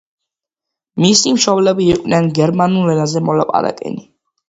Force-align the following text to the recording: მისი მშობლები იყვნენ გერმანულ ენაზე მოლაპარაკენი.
მისი 1.03 1.35
მშობლები 1.37 1.91
იყვნენ 1.91 2.33
გერმანულ 2.43 2.93
ენაზე 2.97 3.27
მოლაპარაკენი. 3.31 4.07